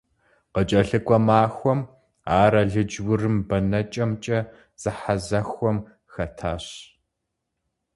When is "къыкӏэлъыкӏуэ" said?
0.53-1.17